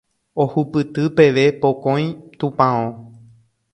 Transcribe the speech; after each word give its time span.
ohupyty 0.43 1.03
peve 1.17 1.45
pokõi 1.61 2.05
tupão 2.39 2.79